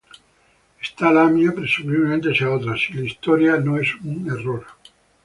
Esta 0.81 1.11
Lamia 1.11 1.53
presumiblemente 1.53 2.33
sea 2.33 2.49
otra, 2.49 2.75
si 2.75 2.91
la 2.93 3.05
historia 3.05 3.57
no 3.57 3.77
es 3.77 3.93
un 4.03 4.27
error. 4.31 4.65